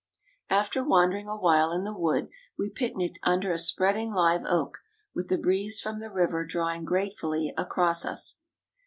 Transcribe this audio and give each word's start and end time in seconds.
After 0.49 0.83
wandering 0.83 1.27
a 1.27 1.37
while 1.37 1.71
in 1.71 1.83
the 1.83 1.93
wood, 1.93 2.29
we 2.57 2.71
picnicked 2.71 3.19
under 3.21 3.51
a 3.51 3.59
spreading 3.59 4.11
live 4.11 4.41
oak, 4.45 4.79
with 5.13 5.27
the 5.27 5.37
breeze 5.37 5.79
from 5.79 5.99
the 5.99 6.09
river 6.09 6.43
drawing 6.43 6.85
gratefully 6.85 7.53
across 7.55 8.03
us. 8.03 8.37